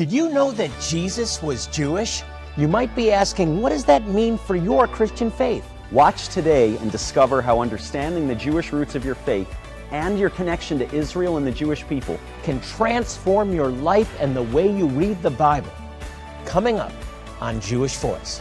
[0.00, 2.22] Did you know that Jesus was Jewish?
[2.56, 5.70] You might be asking, what does that mean for your Christian faith?
[5.92, 9.54] Watch today and discover how understanding the Jewish roots of your faith
[9.90, 14.44] and your connection to Israel and the Jewish people Can transform your life and the
[14.44, 15.70] way you read the Bible.
[16.46, 16.92] Coming up
[17.38, 18.40] on Jewish Voice.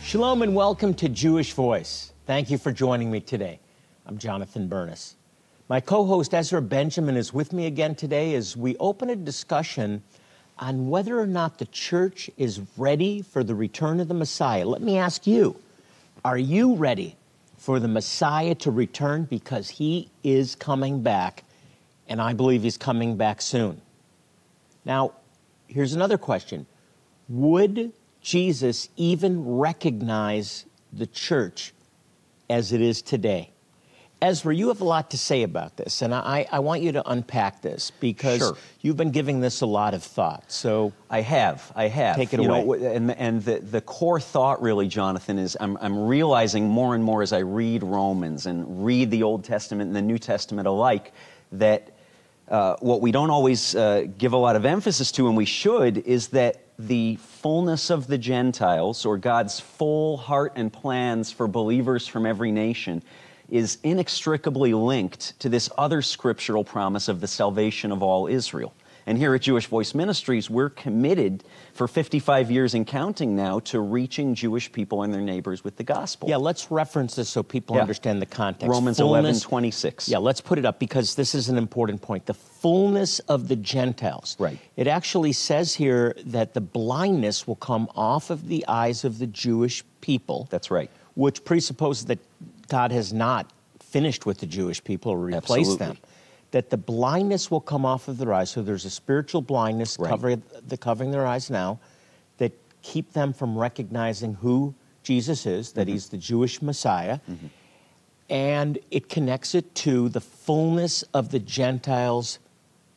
[0.00, 2.12] Shalom and welcome to Jewish Voice.
[2.24, 3.58] Thank you for joining me today.
[4.06, 5.16] I'm Jonathan Bernis.
[5.68, 10.04] My co host Ezra Benjamin is with me again today as we open a discussion
[10.60, 14.64] on whether or not the church is ready for the return of the Messiah.
[14.64, 15.56] Let me ask you
[16.24, 17.16] are you ready
[17.56, 19.24] for the Messiah to return?
[19.24, 21.42] Because he is coming back,
[22.08, 23.80] and I believe he's coming back soon.
[24.84, 25.14] Now,
[25.66, 26.66] here's another question
[27.28, 31.72] Would Jesus even recognize the church
[32.48, 33.50] as it is today?
[34.22, 37.10] Ezra, you have a lot to say about this, and I, I want you to
[37.10, 38.56] unpack this because Sure.
[38.80, 40.50] you've been giving this a lot of thought.
[40.50, 42.16] So, I have, I have.
[42.16, 42.60] Take it You away.
[42.60, 47.04] w- and and the, the core thought, really, Jonathan, is I'm, I'm realizing more and
[47.04, 51.12] more as I read Romans and read the Old Testament and the New Testament alike
[51.52, 51.90] that
[52.48, 55.98] uh, what we don't always uh, give a lot of emphasis to, and we should,
[55.98, 62.06] is that the fullness of the Gentiles, or God's full heart and plans for believers
[62.06, 63.02] from every nation,
[63.48, 68.74] is inextricably linked to this other scriptural promise of the salvation of all Israel.
[69.08, 71.44] And here at Jewish Voice Ministries, we're committed
[71.74, 75.84] for 55 years and counting now to reaching Jewish people and their neighbors with the
[75.84, 76.28] gospel.
[76.28, 77.82] yeah, let's reference this so people Yeah.
[77.82, 78.68] understand the context.
[78.68, 80.08] Romans Fullness- 11, 26.
[80.08, 82.26] Yeah, let's put it up because this is an important point.
[82.26, 84.34] The fullness of the Gentiles.
[84.40, 84.58] Right.
[84.76, 89.28] It actually says here that the blindness will come off of the eyes of the
[89.28, 90.48] Jewish people.
[90.50, 90.90] That's right.
[91.14, 92.18] Which presupposes that
[92.68, 93.50] God has not
[93.80, 95.86] finished with the Jewish people or replaced Absolutely.
[95.86, 95.96] them.
[96.52, 98.50] That the blindness will come off of their eyes.
[98.50, 100.08] So there's a spiritual blindness Right.
[100.10, 101.78] covering, the, covering their eyes now
[102.38, 105.78] that keep them from recognizing who Jesus is, Mm-hmm.
[105.80, 107.18] that he's the Jewish Messiah
[108.28, 112.38] and it connects it to the fullness of the Gentiles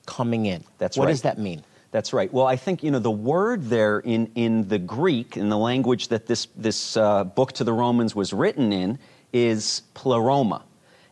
[0.06, 0.64] coming in.
[0.80, 1.12] That's what right.
[1.12, 1.64] does that mean?
[1.92, 2.32] That's right.
[2.32, 6.08] Well, I think you know the word there in in the Greek, in the language
[6.10, 9.00] that this this uh, book to the Romans was written in,
[9.34, 10.64] is pleroma.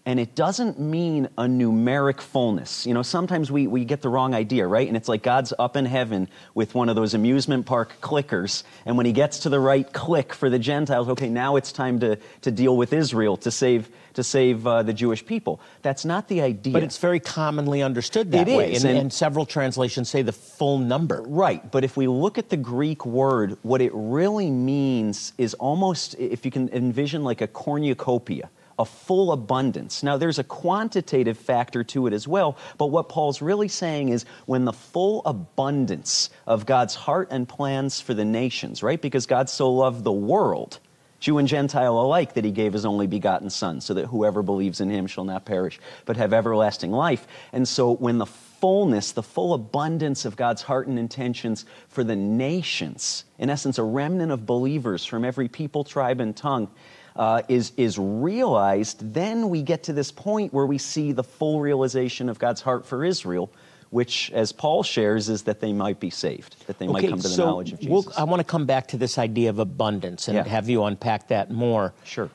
[0.08, 2.88] And it doesn't mean a numeric fullness.
[2.88, 4.88] You know, sometimes we, we get the wrong idea, right?
[4.88, 8.64] And it's like God's up in heaven with one of those amusement park clickers.
[8.86, 12.00] And when he gets to the right click for the Gentiles, okay, now it's time
[12.00, 15.60] to, to deal with Israel, to save, to save uh, the Jewish people.
[15.82, 16.72] That's not the idea.
[16.72, 18.72] But it's very commonly understood that It way.
[18.72, 21.22] is, and, and- and several translations say the full number.
[21.28, 26.16] Right, but if we look at the Greek word, what it really means is almost,
[26.18, 30.04] if you can envision like a cornucopia, a full abundance.
[30.04, 34.26] Now, there's a quantitative factor to it as well, but what Paul's really saying is
[34.46, 39.02] when the full abundance of God's heart and plans for the nations, right?
[39.02, 40.80] Because God so loved the world,
[41.20, 44.82] Jew and Gentile alike, that he gave his only begotten Son, so that whoever believes
[44.82, 47.28] in him shall not perish, but have everlasting life.
[47.52, 52.16] And so when the fullness, the full abundance of God's heart and intentions for the
[52.16, 56.70] nations, in essence, a remnant of believers from every people, tribe, and tongue,
[57.18, 61.60] uh, is, is realized, then we get to this point where we see the full
[61.60, 63.52] realization of God's heart for Israel,
[63.90, 67.24] which, as Paul shares, is that they might be saved, that they might come to
[67.24, 68.18] the so knowledge of we'll- Jesus.
[68.18, 70.44] I want to come back to this idea of abundance and Yeah.
[70.48, 71.94] have you unpack that more.
[72.04, 72.30] sure.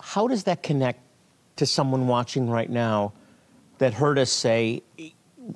[0.00, 1.00] How does that connect
[1.56, 3.12] to someone watching right now
[3.78, 4.82] that heard us say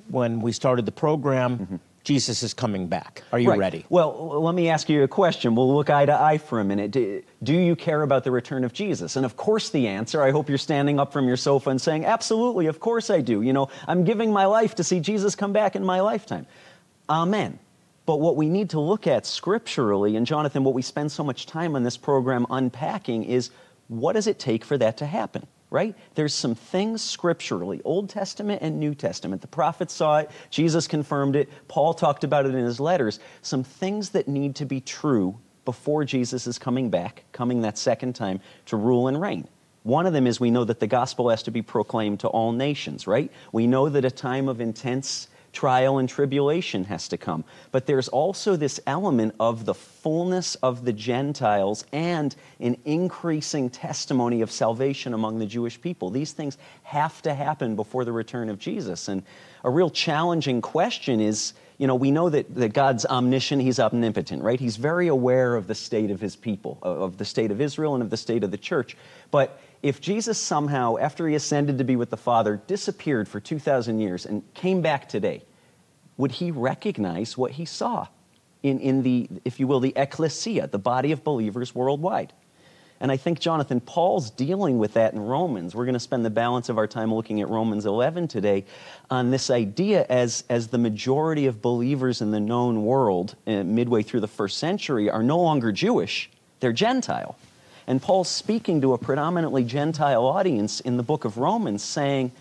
[0.09, 3.21] when we started the program, Jesus is coming back?
[3.31, 3.51] Are you.
[3.51, 3.59] Right.
[3.59, 3.85] ready?
[3.87, 5.53] Well, let me ask you a question.
[5.53, 6.89] We'll look eye to eye for a minute.
[6.89, 9.15] Do, do you care about the return of Jesus?
[9.15, 12.05] And of course, the answer, I hope you're standing up from your sofa and saying,
[12.05, 13.43] absolutely, of course I do.
[13.43, 16.47] You know, I'm giving my life to see Jesus come back in my lifetime.
[17.07, 17.59] Amen.
[18.07, 21.45] But what we need to look at scripturally, and Jonathan, what we spend so much
[21.45, 23.51] time on this program unpacking is
[23.87, 25.45] what does it take for that to happen?
[25.71, 25.95] Right?
[26.15, 29.41] There's some things scripturally, Old Testament and New Testament.
[29.41, 33.19] The prophets saw it, Jesus confirmed it, Paul talked about it in his letters.
[33.43, 38.13] Some things that need to be true before Jesus is coming back, coming that second
[38.13, 39.47] time to rule and reign.
[39.83, 42.51] One of them is we know that the gospel has to be proclaimed to all
[42.51, 43.31] nations, right?
[43.51, 47.43] We know that a time of intense trial and tribulation has to come.
[47.71, 54.41] But there's also this element of the fullness of the Gentiles and an increasing testimony
[54.41, 56.09] of salvation among the Jewish people.
[56.09, 59.07] These things have to happen before the return of Jesus.
[59.07, 59.23] And
[59.63, 64.43] a real challenging question is you know, we know that, that God's omniscient, He's omnipotent,
[64.43, 64.59] right?
[64.59, 68.03] He's very aware of the state of His people, of the state of Israel and
[68.03, 68.97] of the state of the church.
[69.31, 73.99] But if Jesus somehow, after he ascended to be with the Father, disappeared for 2,000
[73.99, 75.43] years and came back today,
[76.17, 78.07] would he recognize what he saw
[78.61, 82.33] in, in the, if you will, the ecclesia, the body of believers worldwide?
[83.01, 85.73] And I think, Jonathan, Paul's dealing with that in Romans.
[85.73, 88.65] We're going to spend the balance of our time looking at Romans 11 today
[89.09, 94.03] on this idea as, as the majority of believers in the known world, uh, midway
[94.03, 96.29] through the first century, are no longer Jewish,
[96.59, 97.37] they're Gentile.
[97.89, 102.31] And Paul's speaking to a predominantly Gentile audience in the book of Romans, saying,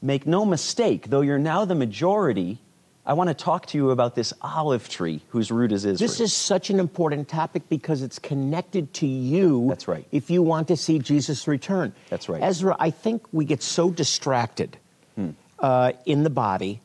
[0.00, 2.58] Make no mistake, though you're now the majority,
[3.04, 6.08] I want to talk to you about this olive tree whose root is Israel.
[6.08, 9.66] This is such an important topic because it's connected to you.
[9.68, 10.06] That's right.
[10.12, 11.92] If you want to see Jesus return.
[12.08, 12.40] That's right.
[12.40, 14.76] Ezra, I think we get so distracted
[15.16, 15.30] hmm.
[15.58, 16.80] uh, in the body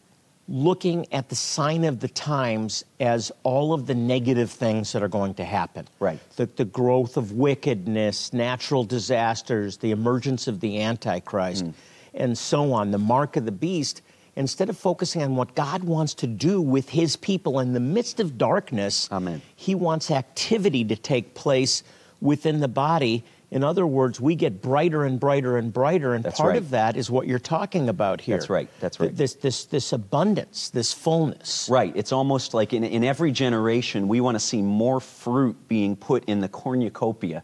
[0.51, 5.07] looking at the sign of the times as all of the negative things that are
[5.07, 5.87] going to happen.
[5.99, 6.19] Right.
[6.35, 11.71] The, the growth of wickedness, natural disasters, the emergence of the Antichrist, hmm.
[12.13, 14.01] and so on, the mark of the beast
[14.35, 18.19] instead of focusing on what God wants to do with his people in the midst
[18.19, 19.41] of darkness, Amen.
[19.55, 21.83] he wants activity to take place
[22.21, 23.23] within the body.
[23.51, 26.57] In other words, we get brighter and brighter and brighter, and That's part right.
[26.57, 28.37] of that is what you're talking about here.
[28.37, 28.69] That's right.
[28.79, 29.13] That's right.
[29.13, 31.67] This, this, this abundance, this fullness.
[31.69, 31.93] Right.
[31.93, 36.23] It's almost like in, in every generation, we want to see more fruit being put
[36.25, 37.43] in the cornucopia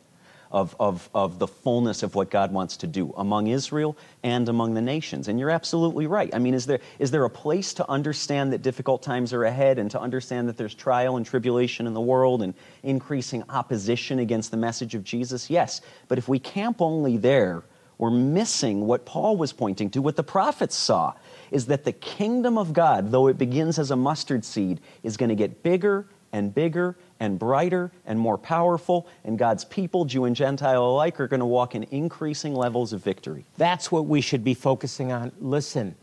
[0.52, 4.74] of, of, of the fullness of what God wants to do among Israel and among
[4.74, 5.28] the nations.
[5.28, 6.34] And you're absolutely right.
[6.34, 9.80] I mean, is there, is there a place to understand that difficult times are ahead
[9.80, 12.54] and to understand that there's trial and tribulation in the world and
[12.84, 15.50] increasing opposition against the message of Jesus?
[15.50, 15.82] Yes.
[16.08, 17.64] But if we camp only there,
[17.98, 21.14] we're missing what Paul was pointing to, what the prophets saw,
[21.50, 25.30] is that the kingdom of God, though it begins as a mustard seed, is going
[25.30, 30.36] to get bigger and bigger and brighter and more powerful, and God's people, Jew and
[30.36, 33.46] Gentile alike, are going to walk in increasing levels of victory.
[33.58, 35.32] That's what we should be focusing on.
[35.40, 35.96] Listen,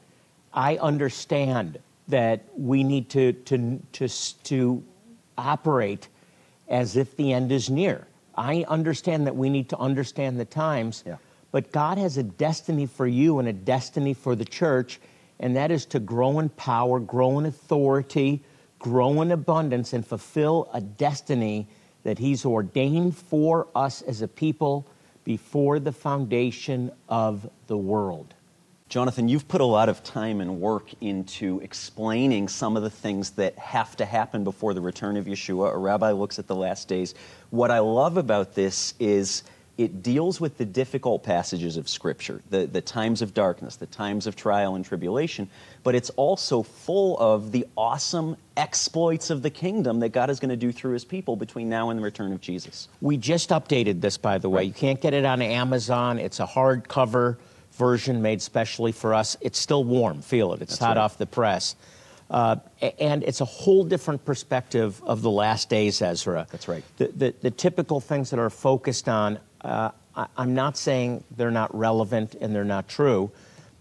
[0.52, 1.78] I understand
[2.08, 4.08] that we need to, to, to,
[4.44, 4.84] to
[5.38, 6.08] operate
[6.68, 8.06] as if the end is near.
[8.36, 11.16] I understand that we need to understand the times, yeah.
[11.52, 15.00] but God has a destiny for you and a destiny for the church,
[15.38, 18.42] and that is to grow in power, grow in authority,
[18.84, 21.66] grow in abundance, and fulfill a destiny
[22.02, 24.86] that He's ordained for us as a people
[25.24, 28.34] before the foundation of the world.
[28.90, 33.30] Jonathan, you've put a lot of time and work into explaining some of the things
[33.30, 35.72] that have to happen before the return of Yeshua.
[35.72, 37.14] A rabbi looks at the last days.
[37.48, 39.44] What I love about this is
[39.76, 44.26] it deals with the difficult passages of Scripture, the, the times of darkness, the times
[44.26, 45.48] of trial and tribulation,
[45.82, 50.50] but it's also full of the awesome exploits of the kingdom that God is going
[50.50, 52.88] to do through his people between now and the return of Jesus.
[53.00, 54.58] We just updated this, by the way.
[54.58, 54.68] Right.
[54.68, 56.18] You can't get it on Amazon.
[56.18, 57.36] It's a hardcover
[57.72, 59.36] version made specially for us.
[59.40, 60.62] It's still warm, feel it.
[60.62, 61.02] It's That's hot right.
[61.02, 61.74] off the press.
[62.30, 62.56] Uh,
[62.98, 66.46] and it's a whole different perspective of the last days, Ezra.
[66.50, 66.82] That's right.
[66.96, 71.50] The, the, the typical things that are focused on, uh, I, I'm not saying they're
[71.50, 73.30] not relevant and they're not true,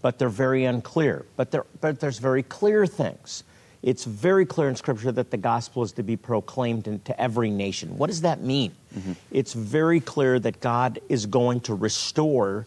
[0.02, 1.26] but they're very unclear.
[1.36, 3.44] But, there, but there's very clear things.
[3.84, 7.98] It's very clear in Scripture that the gospel is to be proclaimed into every nation.
[7.98, 8.72] What does that mean?
[8.98, 9.12] Mm-hmm.
[9.30, 12.66] It's very clear that God is going to restore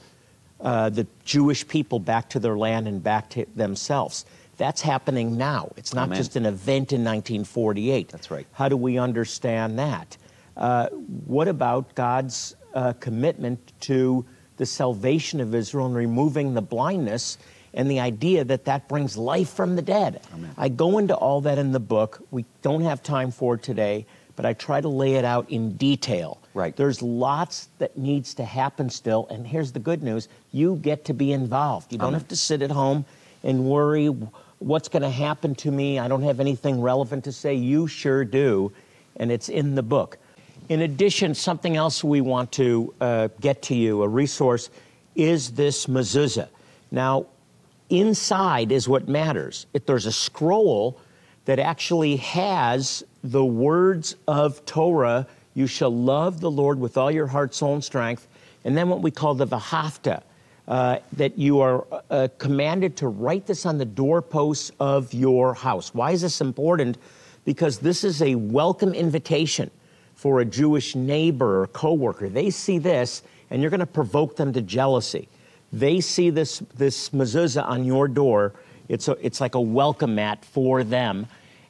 [0.60, 4.26] uh, the Jewish people back to their land and back to themselves.
[4.58, 5.72] That's happening now.
[5.76, 6.18] It's not Amen.
[6.18, 8.08] just an event in 1948.
[8.08, 8.46] That's right.
[8.52, 10.16] How do we understand that?
[10.56, 14.24] Uh, what about God's uh, commitment to
[14.58, 17.38] the salvation of Israel and removing the blindness
[17.74, 20.20] and the idea that that brings life from the dead?
[20.32, 20.50] Amen.
[20.56, 22.22] I go into all that in the book.
[22.30, 24.06] We don't have time for today,
[24.36, 26.38] but I try to lay it out in detail.
[26.54, 26.76] Right.
[26.76, 31.14] There's lots that needs to happen still, and here's the good news: you get to
[31.14, 31.92] be involved.
[31.92, 32.20] You don't Amen.
[32.20, 33.04] have to sit at home
[33.42, 34.06] and worry
[34.58, 35.98] what's going to happen to me.
[35.98, 37.54] I don't have anything relevant to say.
[37.54, 38.72] You sure do,
[39.16, 40.18] and it's in the book.
[40.68, 44.68] In addition, something else we want to uh, get to you, a resource,
[45.14, 46.48] is this mezuzah.
[46.90, 47.26] Now,
[47.88, 49.66] inside is what matters.
[49.74, 50.98] If there's a scroll
[51.44, 57.28] that actually has the words of Torah, you shall love the Lord with all your
[57.28, 58.26] heart, soul, and strength,
[58.64, 60.22] and then what we call the V'ahavta,
[60.66, 65.94] uh, that you are uh, commanded to write this on the doorposts of your house.
[65.94, 66.98] Why is this important?
[67.44, 69.70] Because this is a welcome invitation
[70.16, 72.28] for a Jewish neighbor or coworker.
[72.28, 75.28] They see this, and you're going to provoke them to jealousy.
[75.72, 78.54] They see this this mezuzah on your door.
[78.88, 81.26] It's a, it's like a welcome mat for them.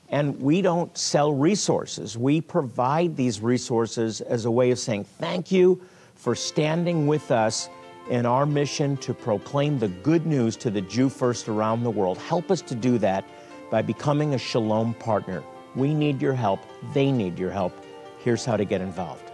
[0.09, 2.17] And we don't sell resources.
[2.17, 5.83] We provide these resources as a way of saying thank you
[6.15, 7.69] for standing with us
[8.09, 12.19] in our mission to proclaim the good news to the Jew first around the world.
[12.19, 13.25] Help us to do that
[13.71, 15.43] by becoming a Shalom partner.
[15.75, 16.61] We need your help,
[16.95, 17.86] they need your help.
[18.26, 19.30] Here's how to get involved.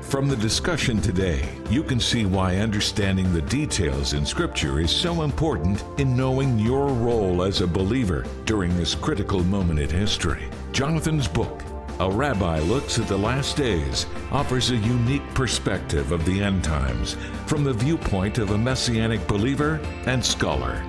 [0.00, 5.22] From the discussion today, you can see why understanding the details in Scripture is so
[5.22, 10.48] important in knowing your role as a believer during this critical moment in history.
[10.70, 11.64] Jonathan's book,
[11.98, 17.16] A Rabbi Looks at the Last Days, offers a unique perspective of the end times
[17.46, 20.80] from the viewpoint of a messianic believer and scholar.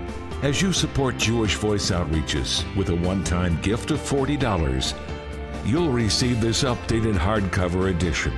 [0.42, 4.96] As you support Jewish Voice Outreaches with a one time gift of $40,
[5.64, 8.34] you'll receive this updated hardcover edition.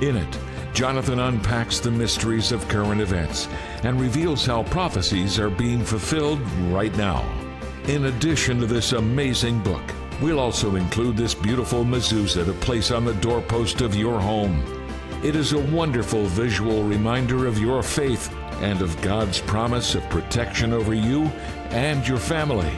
[0.00, 0.38] In it,
[0.72, 3.48] Jonathan unpacks the mysteries of current events
[3.82, 7.24] and reveals how prophecies are being fulfilled right now.
[7.88, 9.82] In addition to this amazing book,
[10.22, 14.62] we'll also include this beautiful mezuzah to place on the doorpost of your home.
[15.24, 20.72] It is a wonderful visual reminder of your faith and of God's promise of protection
[20.72, 21.24] over you
[21.70, 22.72] and your family.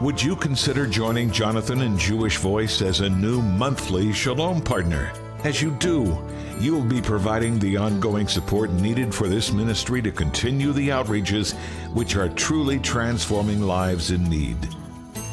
[0.00, 5.12] Would you consider joining Jonathan and Jewish Voice as a new monthly Shalom partner?
[5.44, 6.18] As you do,
[6.58, 11.56] you will be providing the ongoing support needed for this ministry to continue the outreaches
[11.92, 14.56] which are truly transforming lives in need.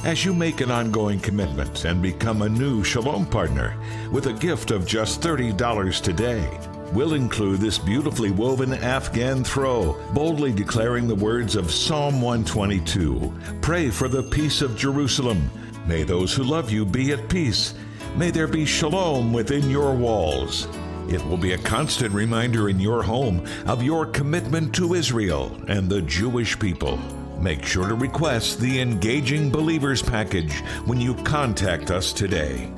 [0.04, 3.76] As you make an ongoing commitment and become a new Shalom partner
[4.12, 6.48] with a gift of just $30 today,
[6.94, 13.90] we'll include this beautifully woven Afghan throw, boldly declaring the words of Psalm 122 Pray
[13.90, 15.50] for the peace of Jerusalem.
[15.86, 17.74] May those who love you be at peace.
[18.16, 20.68] May there be shalom within your walls.
[21.10, 25.90] It will be a constant reminder in your home of your commitment to Israel and
[25.90, 26.98] the Jewish people.
[27.40, 32.72] Make sure to request the Engaging Believers package when you contact us today.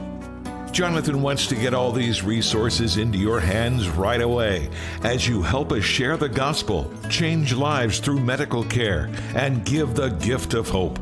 [0.71, 4.69] Jonathan wants to get all these resources into your hands right away
[5.03, 10.09] as you help us share the gospel, change lives through medical care, and give the
[10.09, 10.97] gift of hope.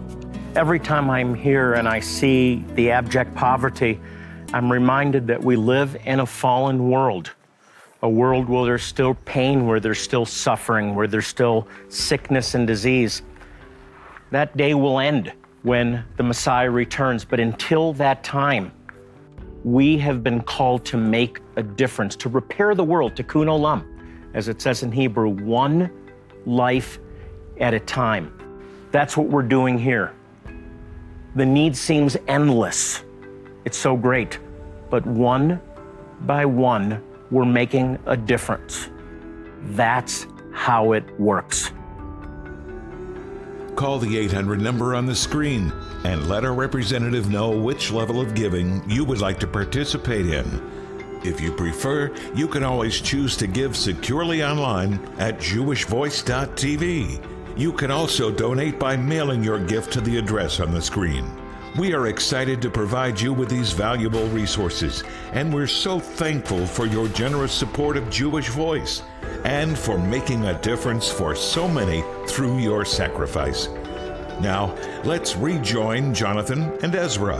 [0.55, 3.99] Every time I'm here and I see the abject poverty,
[4.53, 7.31] I'm reminded that we live in a fallen world,
[8.01, 12.65] a world where there's still pain, where there's still suffering, where there's still sickness and
[12.65, 13.21] disease.
[14.31, 18.71] That day will end when the Messiah returns, but until that time,
[19.71, 23.85] we have been called to make a difference, to repair the world, tikkun olam,
[24.33, 25.91] as it says in Hebrew, one
[26.47, 26.97] life
[27.59, 28.33] at a time.
[28.91, 30.15] That's what we're doing here.
[31.35, 33.03] The need seems endless.
[33.63, 34.39] It's so great.
[34.89, 35.61] But one
[36.21, 38.89] by one, we're making a difference.
[39.61, 41.71] That's how it works.
[43.79, 45.71] Call the 800 number on the screen
[46.03, 51.21] and let our representative know which level of giving you would like to participate in.
[51.23, 57.57] If you prefer, you can always choose to give securely online at jewishvoice.tv.
[57.57, 61.38] You can also donate by mailing your gift to the address on the screen.
[61.77, 66.87] We are excited to provide you with these valuable resources, and we're so thankful for
[66.87, 69.03] your generous support of Jewish Voice
[69.45, 73.67] and for making a difference for so many through your sacrifice.
[74.41, 77.37] Now, let's rejoin Jonathan and Ezra.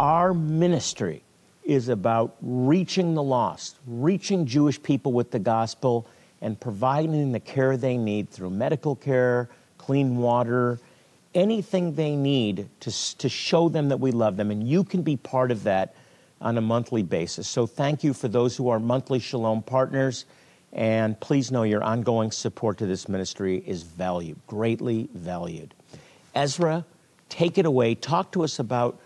[0.00, 1.22] Our ministry
[1.62, 6.06] is about reaching the lost, reaching Jewish people with the gospel,
[6.40, 9.48] and providing the care they need through medical care,
[9.78, 10.80] clean water,
[11.34, 14.50] anything they need to, to show them that we love them.
[14.50, 15.94] And you can be part of that
[16.40, 17.46] on a monthly basis.
[17.48, 20.24] So thank you for those who are monthly Shalom partners.
[20.72, 25.74] And please know your ongoing support to this ministry is valued, greatly valued.
[26.34, 26.84] Ezra,
[27.28, 27.94] take it away.
[27.94, 29.00] Talk to us about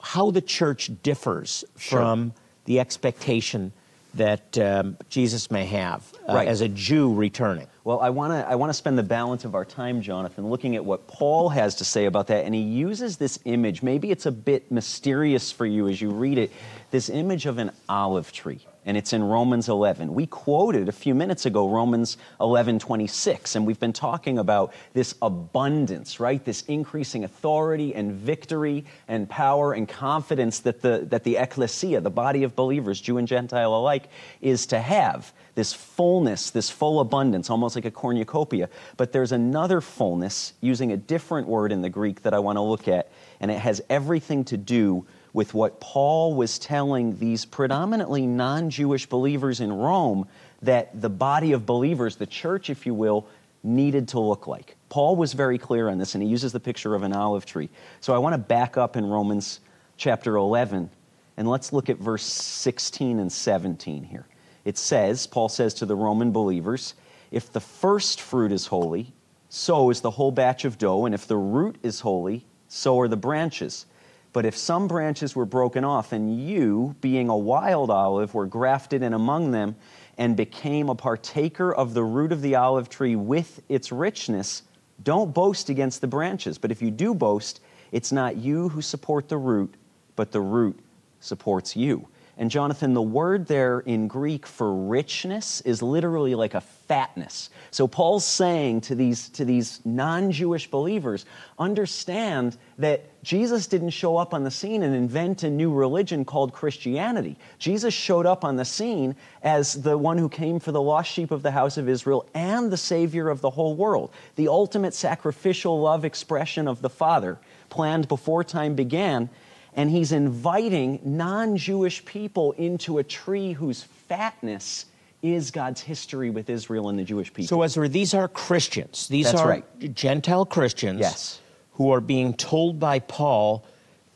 [0.00, 1.98] how the church differs sure.
[1.98, 2.32] from
[2.64, 3.72] the expectation
[4.14, 6.48] that um, Jesus may have uh, right.
[6.48, 7.66] as a Jew returning.
[7.84, 10.76] Well, I want to I want to spend the balance of our time, Jonathan, looking
[10.76, 13.82] at what Paul has to say about that, and he uses this image.
[13.82, 16.52] Maybe it's a bit mysterious for you as you read it.
[16.90, 20.12] This image of an olive tree and it's in Romans 11.
[20.12, 25.14] We quoted a few minutes ago Romans 11 26, and we've been talking about this
[25.22, 26.44] abundance, right?
[26.44, 32.10] This increasing authority and victory and power and confidence that the, that the ecclesia, the
[32.10, 34.08] body of believers, Jew and Gentile alike,
[34.40, 35.32] is to have.
[35.54, 38.68] This fullness, this full abundance, almost like a cornucopia.
[38.96, 42.62] But there's another fullness, using a different word in the Greek that I want to
[42.62, 48.26] look at, and it has everything to do with what Paul was telling these predominantly
[48.26, 50.28] non Jewish believers in Rome
[50.62, 53.26] that the body of believers, the church, if you will,
[53.62, 54.76] needed to look like.
[54.88, 57.70] Paul was very clear on this, and he uses the picture of an olive tree.
[58.00, 59.60] So I want to back up in Romans
[59.96, 60.90] chapter 11
[61.36, 64.26] And let's look at verse 16 and 17 here.
[64.64, 66.94] It says, Paul says to the Roman believers,
[67.30, 69.12] if the first fruit is holy,
[69.48, 73.08] so is the whole batch of dough, and if the root is holy, so are
[73.08, 73.86] the branches.
[74.32, 79.02] But if some branches were broken off, and you, being a wild olive, were grafted
[79.02, 79.76] in among them,
[80.16, 84.62] and became a partaker of the root of the olive tree with its richness,
[85.02, 86.58] don't boast against the branches.
[86.58, 87.60] But if you do boast,
[87.90, 89.74] it's not you who support the root,
[90.16, 90.78] but the root
[91.20, 92.08] supports you.
[92.42, 97.50] And Jonathan, the word there in Greek for richness is literally like a fatness.
[97.70, 101.24] So Paul's saying to these, to these non Jewish believers,
[101.56, 106.52] understand that Jesus didn't show up on the scene and invent a new religion called
[106.52, 107.36] Christianity.
[107.60, 111.30] Jesus showed up on the scene as the one who came for the lost sheep
[111.30, 115.80] of the house of Israel and the Savior of the whole world, the ultimate sacrificial
[115.80, 119.30] love expression of the Father, planned before time began
[119.74, 124.86] and he's inviting non Jewish people into a tree whose fatness
[125.22, 127.48] is God's history with Israel and the Jewish people.
[127.48, 129.08] So, Ezra, these are Christians.
[129.08, 129.94] These That's are right.
[129.94, 131.40] Gentile Christians Yes.
[131.74, 133.64] who are being told by Paul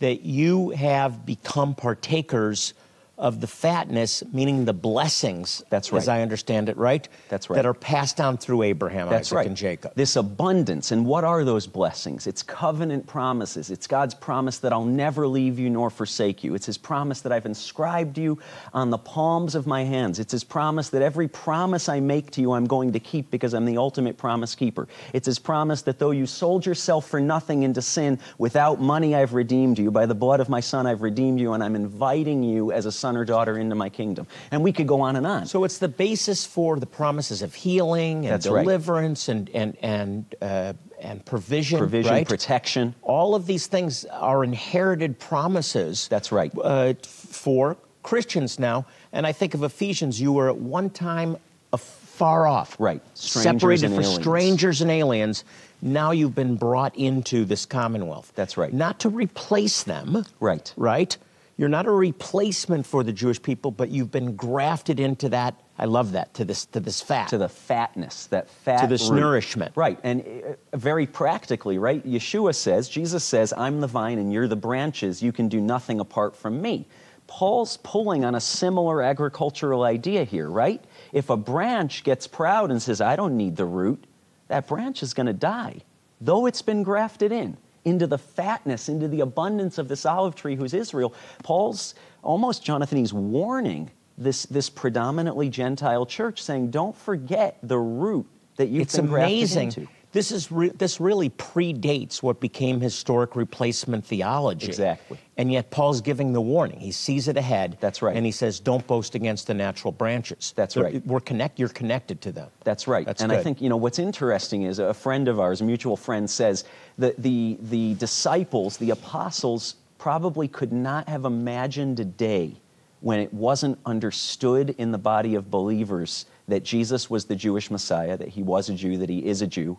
[0.00, 2.74] that you have become partakers
[3.18, 5.64] of the fatness, meaning the blessings.
[5.70, 5.98] That's right.
[5.98, 7.08] As I understand it, right?
[7.30, 7.56] That's right.
[7.56, 9.46] That are passed down through Abraham, That's Isaac, right.
[9.46, 9.92] and Jacob.
[9.94, 10.92] This abundance.
[10.92, 12.26] And what are those blessings?
[12.26, 13.70] It's covenant promises.
[13.70, 16.54] It's God's promise that I'll never leave you nor forsake you.
[16.54, 18.38] It's His promise that I've inscribed you
[18.74, 20.18] on the palms of my hands.
[20.18, 23.54] It's His promise that every promise I make to you, I'm going to keep because
[23.54, 24.88] I'm the ultimate promise keeper.
[25.14, 29.32] It's His promise that though you sold yourself for nothing into sin, without money I've
[29.32, 29.90] redeemed you.
[29.90, 32.92] By the blood of my Son, I've redeemed you, and I'm inviting you as a
[32.92, 34.26] son or daughter into my kingdom.
[34.50, 35.44] And we could go on and on.
[35.44, 38.62] So it's the basis for the promises of healing and That's right.
[38.62, 40.72] deliverance and and and uh,
[41.02, 41.78] and provision.
[41.78, 42.26] Provision, right?
[42.26, 42.94] protection.
[43.02, 46.08] All of these things are inherited promises.
[46.08, 46.50] That's right.
[46.56, 50.18] Uh, for Christians now, and I think of Ephesians.
[50.18, 51.36] You were at one time
[51.72, 51.78] a
[52.16, 53.02] far off, Right.
[53.14, 55.44] Strangers separated for strangers and aliens.
[55.82, 58.32] Now you've been brought into this commonwealth.
[58.34, 58.72] That's right.
[58.72, 60.24] Not to replace them.
[60.40, 60.72] Right.
[60.76, 61.16] Right.
[61.58, 65.58] You're not a replacement for the Jewish people, but you've been grafted into that.
[65.78, 67.28] I love that to this to this fat.
[67.28, 69.20] to the fatness, that fat to this root.
[69.20, 69.72] nourishment.
[69.74, 72.06] Right, and uh, very practically, right?
[72.06, 75.22] Yeshua says, Jesus says, "I'm the vine and you're the branches.
[75.22, 76.86] You can do nothing apart from me."
[77.26, 80.84] Paul's pulling on a similar agricultural idea here, right?
[81.12, 84.06] If a branch gets proud and says, "I don't need the root,"
[84.48, 85.80] that branch is going to die,
[86.20, 90.56] though it's been grafted in into the fatness, into the abundance of this olive tree
[90.56, 91.14] who's Israel.
[91.42, 98.26] Paul's almost, Jonathan, he's warning this, this predominantly Gentile church, saying, don't forget the root
[98.56, 99.68] that you've it's been grafted amazing.
[99.68, 99.88] into.
[100.16, 104.66] This is re- this really predates what became historic replacement theology.
[104.66, 105.18] Exactly.
[105.36, 106.80] And yet Paul's giving the warning.
[106.80, 107.76] He sees it ahead.
[107.80, 108.16] That's right.
[108.16, 111.06] And he says, "Don't boast against the natural branches." That's They're- right.
[111.06, 111.58] We're connect.
[111.58, 112.48] You're connected to them.
[112.64, 113.04] That's right.
[113.04, 115.98] That's and I think, you know, what's interesting is a friend of ours, a mutual
[115.98, 116.64] friend, says
[116.96, 122.56] that the, the disciples, the apostles, probably could not have imagined a day
[123.00, 128.16] when it wasn't understood in the body of believers that Jesus was the Jewish Messiah,
[128.16, 129.78] that he was a Jew, that he is a Jew,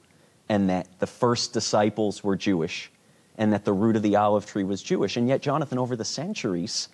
[0.49, 2.91] and that the first disciples were Jewish,
[3.37, 5.17] and that the root of the olive tree was Jewish.
[5.17, 6.89] And yet, Jonathan, over the centuries,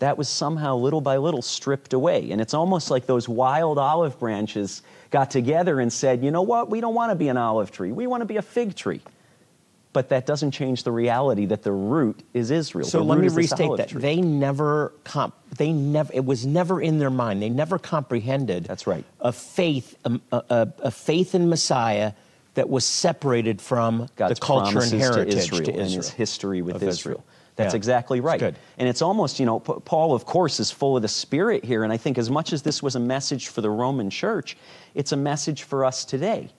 [0.00, 2.30] that was somehow little by little stripped away.
[2.30, 6.70] And it's almost like those wild olive branches got together and said, you know what,
[6.70, 9.00] we don't want to be an olive tree, we want to be a fig tree.
[9.92, 12.86] But that doesn't change the reality that the root is Israel.
[12.86, 14.00] So The let me restate that tree.
[14.00, 17.42] they never comp- they never it was never in their mind.
[17.42, 18.64] They never comprehended.
[18.66, 19.04] That's right.
[19.18, 22.12] A faith a, a, a faith in Messiah
[22.60, 26.60] that was separated from God's the culture and heritage to Israel, to and his history
[26.60, 27.24] with of Israel.
[27.56, 27.78] That's Yeah.
[27.78, 28.42] exactly right.
[28.42, 31.84] And it's almost, you know, P- Paul, of course, is full of the Spirit here.
[31.84, 34.58] And I think as much as this was a message for the Roman church,
[34.94, 36.50] it's a message for us today.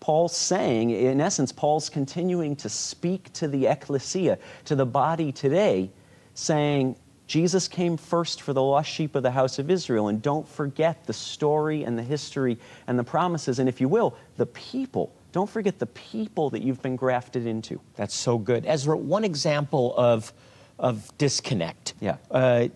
[0.00, 5.90] Paul's saying, in essence, Paul's continuing to speak to the ecclesia, to the body today,
[6.32, 10.08] saying, Jesus came first for the lost sheep of the house of Israel.
[10.08, 13.58] And don't forget the story and the history and the promises.
[13.58, 15.12] And if you will, the people.
[15.32, 17.80] Don't forget the people that you've been grafted into.
[17.96, 18.64] That's so good.
[18.66, 20.32] Ezra, one example of
[20.78, 21.94] of disconnect.
[22.00, 22.16] Yeah.
[22.30, 22.66] Uh,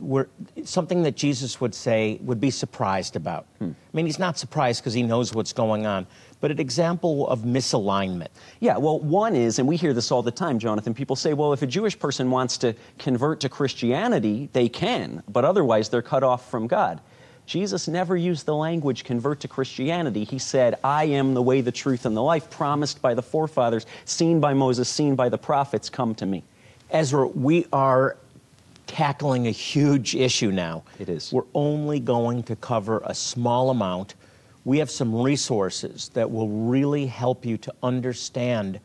[0.00, 0.28] where
[0.64, 3.46] something that Jesus would say would be surprised about.
[3.58, 3.70] Hmm.
[3.70, 6.06] I mean, he's not surprised because he knows what's going on,
[6.40, 8.28] but an example of misalignment.
[8.58, 10.94] Yeah, well, one is, and we hear this all the time, Jonathan.
[10.94, 15.44] People say, well, if a Jewish person wants to convert to Christianity, they can, but
[15.44, 17.00] otherwise they're cut off from God.
[17.48, 20.24] Jesus never used the language convert to Christianity.
[20.24, 23.86] He said, I am the way, the truth, and the life promised by the forefathers,
[24.04, 26.44] seen by Moses, seen by the prophets, come to me.
[26.90, 28.18] Ezra, we are
[28.86, 30.82] tackling a huge issue now.
[30.98, 31.32] It is.
[31.32, 34.14] We're only going to cover a small amount.
[34.66, 38.78] We have some resources that will really help you to understand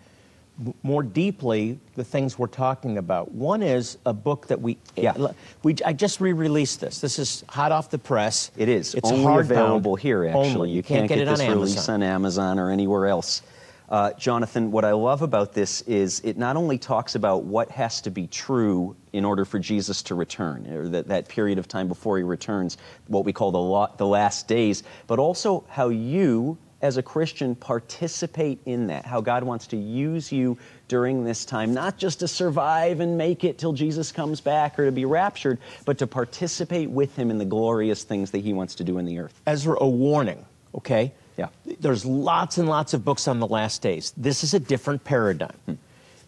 [0.83, 3.31] more deeply the things we're talking about.
[3.31, 5.31] One is a book that we, Yeah.
[5.63, 6.99] we I just re-released this.
[7.01, 8.51] This is hot off the press.
[8.55, 10.25] It is It's only available here.
[10.25, 10.69] Actually, only.
[10.71, 11.59] you can't, get, get, it on this Amazon.
[11.59, 13.41] release on Amazon or anywhere else.
[13.89, 18.01] Uh, Jonathan, what I love about this is it not only talks about what has
[18.01, 21.87] to be true in order for Jesus to return, or that, that period of time
[21.87, 26.57] before he returns, what we call the, lo- the last days, but also how you,
[26.83, 30.57] as a Christian, participate in that, how God wants to use you
[30.89, 34.85] during this time, not just to survive and make it till Jesus comes back or
[34.85, 38.75] to be raptured, but to participate with him in the glorious things that he wants
[38.75, 39.41] to do in the earth.
[39.47, 41.13] Ezra, a warning, okay?
[41.37, 41.47] Yeah.
[41.79, 44.13] There's lots and lots of books on the last days.
[44.17, 45.55] This is a different paradigm.
[45.65, 45.73] Hmm.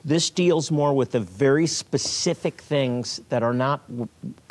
[0.06, 3.82] This deals more with the very specific things that are not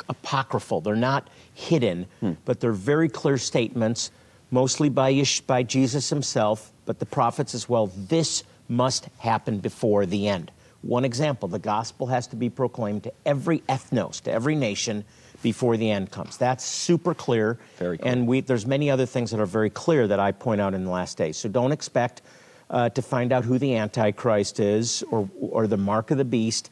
[0.07, 2.33] apocryphal, they're not hidden, hmm.
[2.45, 4.11] but they're very clear statements,
[4.51, 7.87] mostly by, by Jesus himself, but the prophets as well.
[7.87, 10.51] This must happen before the end.
[10.81, 15.03] One example the gospel has to be proclaimed to every ethnos, to every nation,
[15.41, 16.37] before the end comes.
[16.37, 17.59] That's super clear.
[17.77, 18.11] Very clear.
[18.11, 20.83] And we, there's many other things that are very clear that I point out in
[20.83, 21.37] the last days.
[21.37, 22.23] So don't expect
[22.71, 26.71] uh, to find out who the Antichrist is or, or the mark of the beast.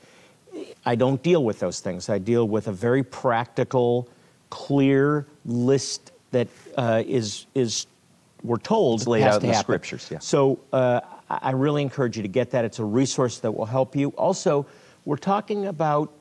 [0.86, 2.10] I don't deal with those things.
[2.10, 4.10] I deal with a very practical,
[4.50, 7.88] clear list that uh, is is
[8.44, 9.64] we're told It's laid out in the happen.
[9.64, 10.20] scriptures, yeah.
[10.20, 12.66] So uh, I I really encourage you to get that.
[12.66, 14.10] It's a resource that will help you.
[14.10, 14.66] Also,
[15.06, 16.12] we're talking about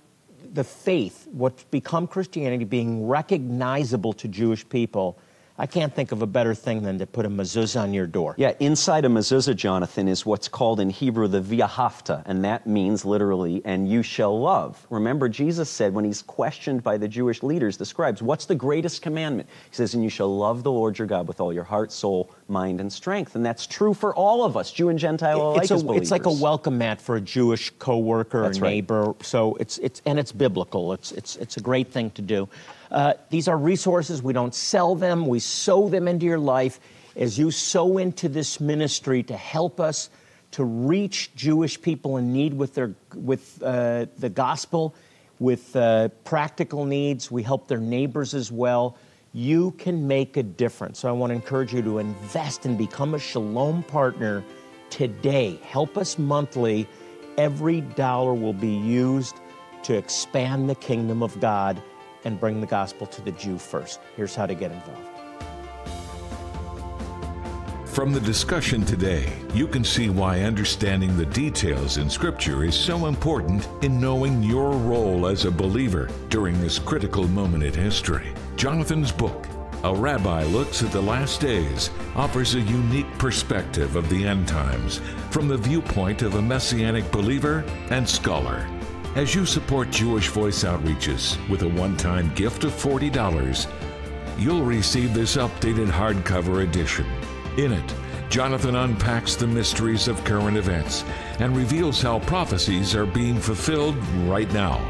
[0.55, 5.18] the faith, what's become Christianity, being recognizable to Jewish people.
[5.59, 8.35] I can't think of a better thing than to put a mezuzah on your door.
[8.38, 13.05] Yeah, inside a mezuzah, Jonathan, is what's called in Hebrew the V'ahavta, and that means
[13.05, 14.87] literally, and you shall love.
[14.91, 19.03] Remember, Jesus said when he's questioned by the Jewish leaders, the scribes, what's the greatest
[19.03, 19.49] commandment?
[19.71, 22.31] He says, and you shall love the Lord your God with all your heart, soul,
[22.49, 23.37] mind, and strength.
[23.37, 26.27] And that's true for all of us, Jew and Gentile alike it's, a, it's like
[26.27, 28.71] a welcome mat for a Jewish coworker That's or right.
[28.71, 29.15] neighbor.
[29.23, 30.93] So it's it's and it's biblical.
[30.93, 32.49] It's it's it's a great thing to do.
[32.93, 34.23] Uh, these are resources.
[34.23, 35.27] We don't sell them.
[35.27, 36.79] We sow them into your life
[37.17, 40.11] as you sow into this ministry to help us
[40.53, 44.95] to reach Jewish people in need with their with uh, the gospel,
[45.39, 47.31] with uh, practical needs.
[47.31, 48.99] We help their neighbors as well.
[49.33, 50.99] You can make a difference.
[50.99, 54.45] So I want to encourage you to invest and become a Shalom partner
[54.91, 55.59] today.
[55.63, 56.87] Help us monthly.
[57.39, 59.37] Every dollar will be used
[59.85, 61.83] to expand the kingdom of God
[62.25, 64.01] and bring the gospel to the Jew first.
[64.17, 65.09] Here's how to get involved.
[67.93, 73.05] From the discussion today, you can see why understanding the details in Scripture is so
[73.05, 78.33] important in knowing your role as a believer during this critical moment in history.
[78.57, 79.47] Jonathan's book,
[79.85, 85.03] A Rabbi Looks at the Last Days, offers a unique perspective of the end times
[85.31, 88.67] from the viewpoint of a messianic believer and scholar.
[89.14, 93.70] As you support Jewish Voice Outreaches with a one time gift of $40,
[94.38, 97.05] you'll receive this updated hardcover edition.
[97.59, 97.94] In it,
[98.31, 101.05] Jonathan unpacks the mysteries of current events
[101.40, 103.96] and reveals how prophecies are being fulfilled
[104.27, 104.81] right now.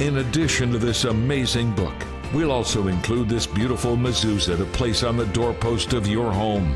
[0.00, 1.94] In addition to this amazing book,
[2.32, 6.74] we'll also include this beautiful mezuzah to place on the doorpost of your home.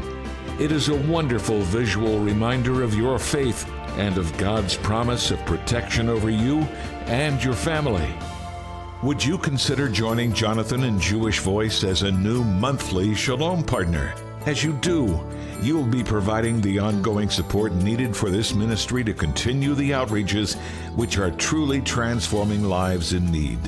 [0.61, 6.09] It is a wonderful visual reminder of your faith and of God's promise of protection
[6.09, 6.61] over you
[7.07, 8.13] and your family.
[9.03, 14.15] Would you consider joining Jonathan and Jewish Voice as a new monthly Shalom partner?
[14.47, 15.21] As you do,
[15.61, 20.57] you will be providing the ongoing support needed for this ministry to continue the outreaches
[20.97, 23.59] which are truly transforming lives in need.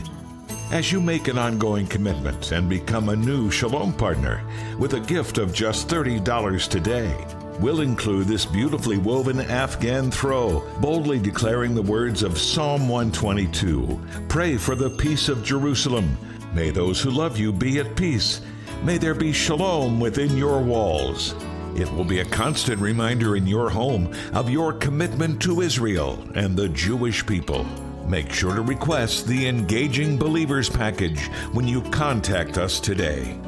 [0.72, 4.42] As you make an ongoing commitment and become a new Shalom partner
[4.78, 7.14] with a gift of just $30 today,
[7.60, 14.56] we'll include this beautifully woven Afghan throw, boldly declaring the words of Psalm 122 Pray
[14.56, 16.16] for the peace of Jerusalem.
[16.52, 18.40] May those who love you be at peace.
[18.82, 21.34] May there be shalom within your walls.
[21.76, 26.56] It will be a constant reminder in your home of your commitment to Israel and
[26.56, 27.64] the Jewish people.
[28.06, 33.40] Make sure to request the Engaging Believers package when you contact us today.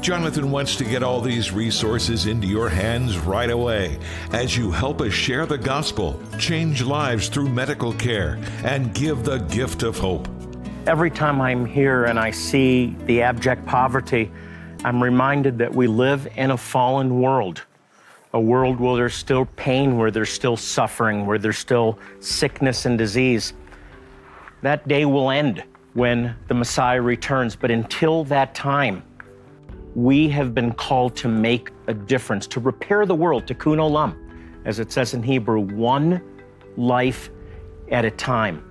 [0.00, 3.98] Jonathan wants to get all these resources into your hands right away
[4.32, 9.38] as you help us share the gospel, change lives through medical care, and give the
[9.38, 10.28] gift of hope.
[10.86, 14.30] Every time I'm here and I see the abject poverty,
[14.84, 17.62] I'm reminded that we live in a fallen world,
[18.32, 22.96] a world where there's still pain, where there's still suffering, where there's still sickness and
[22.96, 23.52] disease.
[24.62, 25.64] That day will end.
[25.94, 27.56] when the Messiah returns.
[27.56, 29.02] But until that time,
[29.94, 34.16] we have been called to make a difference, to repair the world, tikkun olam,
[34.64, 36.22] as it says in Hebrew, one
[36.76, 37.30] life
[37.90, 38.62] at a time.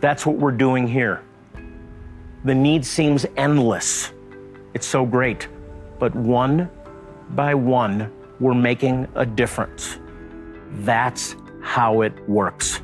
[0.00, 1.22] That's what we're doing here.
[2.44, 4.12] The need seems endless.
[4.74, 5.48] It's so great.
[5.98, 6.70] But one
[7.30, 9.98] by one, we're making a difference.
[10.80, 12.80] That's how it works.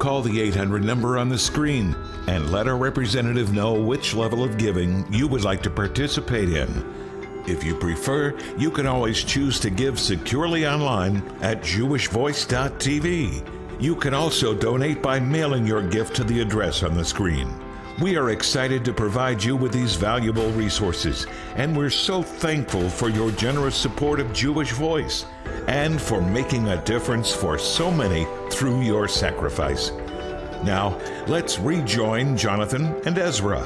[0.00, 1.94] Call the 800 number on the screen
[2.26, 7.44] and let our representative know which level of giving you would like to participate in.
[7.46, 13.46] If you prefer, you can always choose to give securely online at jewishvoice.tv.
[13.78, 17.54] You can also donate by mailing your gift to the address on the screen.
[18.00, 23.10] We are excited to provide you with these valuable resources, and we're so thankful for
[23.10, 25.26] your generous support of Jewish Voice
[25.68, 29.90] and for making a difference for so many through your sacrifice.
[30.64, 33.60] Now, let's rejoin Jonathan and Ezra.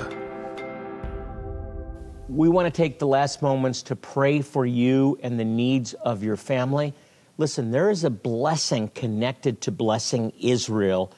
[2.28, 6.24] We want to take the last moments to pray for you and the needs of
[6.24, 6.92] your family.
[7.38, 11.12] Listen, there is a blessing connected to blessing Israel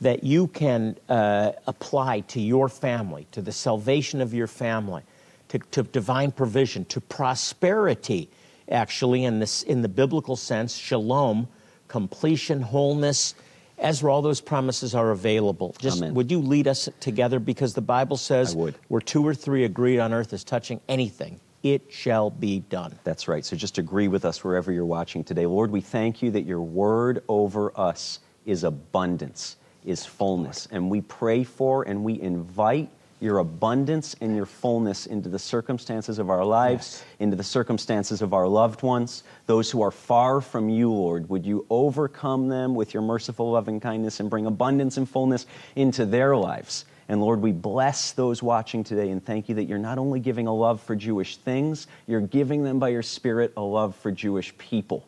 [0.00, 5.02] that you can uh, apply to your family, to the salvation of your family,
[5.48, 8.28] to, to divine provision, to prosperity
[8.70, 11.48] actually, in, this, in the biblical sense, shalom,
[11.88, 13.34] completion, wholeness.
[13.78, 15.74] Ezra, all those promises are available.
[15.78, 16.14] Just Amen.
[16.14, 17.38] would you lead us together?
[17.38, 21.82] Because the Bible says, where two or three agreed on earth is touching anything, it
[21.90, 22.98] shall be done.
[23.04, 23.44] That's right.
[23.44, 25.46] So just agree with us wherever you're watching today.
[25.46, 30.68] Lord, we thank you that your word over us is abundance, is fullness.
[30.70, 32.88] And we pray for and we invite
[33.20, 37.04] your abundance and your fullness into the circumstances of our lives, Yes.
[37.18, 41.28] into the circumstances of our loved ones, those who are far from you, Lord.
[41.28, 46.06] Would you overcome them with your merciful loving kindness and bring abundance and fullness into
[46.06, 46.84] their lives?
[47.08, 50.46] And Lord, we bless those watching today and thank you that you're not only giving
[50.46, 54.56] a love for Jewish things, you're giving them by your Spirit a love for Jewish
[54.58, 55.04] people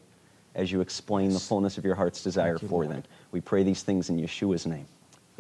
[0.56, 2.88] as you explain the fullness of your heart's desire you, for Lord.
[2.90, 3.02] them.
[3.32, 4.86] We pray these things in Yeshua's name.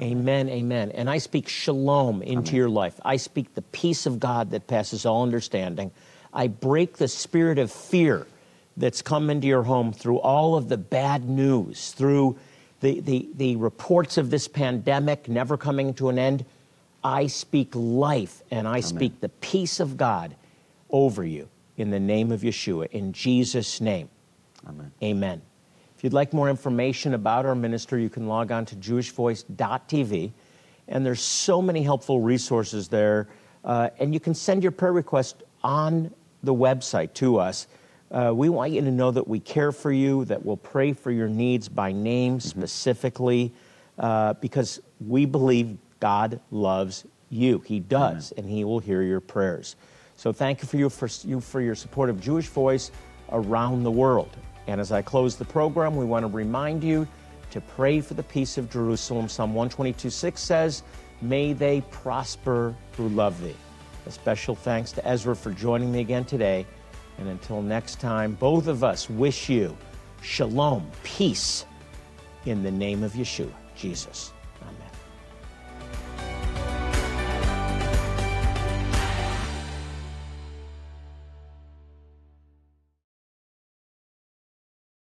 [0.00, 0.92] Amen, amen.
[0.92, 2.98] And I speak shalom into your life.
[3.04, 5.90] I speak the peace of God that passes all understanding.
[6.32, 8.26] I break the spirit of fear
[8.76, 12.38] that's come into your home through all of the bad news, through
[12.80, 16.46] the, the, the reports of this pandemic never coming to an end.
[17.04, 20.34] I speak life and I speak the peace of God
[20.88, 24.08] over you in the name of Yeshua, in Jesus' name.
[24.66, 24.92] Amen.
[25.02, 25.42] Amen.
[26.00, 30.32] If you'd like more information about our ministry, you can log on to jewishvoice.tv.
[30.88, 33.28] And there's so many helpful resources there.
[33.62, 36.10] Uh, and you can send your prayer request on
[36.42, 37.66] the website to us.
[38.10, 41.10] Uh, we want you to know that we care for you, that we'll pray for
[41.10, 43.52] your needs by name specifically,
[43.98, 47.58] uh, because we believe God loves you.
[47.58, 49.76] He does, and He will hear your prayers.
[50.16, 52.90] So thank you for, you for you for your support of Jewish Voice
[53.30, 54.34] around the world.
[54.70, 57.08] And as I close the program, we want to remind you
[57.50, 59.28] to pray for the peace of Jerusalem.
[59.28, 60.84] Psalm 122:6 says,
[61.20, 63.56] May they prosper who love thee.
[64.06, 66.64] A special thanks to Ezra for joining me again today.
[67.18, 69.76] And until next time, both of us wish you
[70.22, 71.66] shalom, peace,
[72.46, 74.32] in the name of Yeshua, Jesus.